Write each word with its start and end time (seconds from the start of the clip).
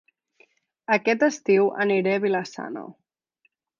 Aquest 0.95 1.25
estiu 1.27 1.69
aniré 1.85 2.15
a 2.21 2.23
Vila-sana 2.25 2.87